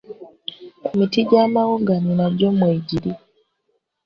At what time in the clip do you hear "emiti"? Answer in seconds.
0.89-1.19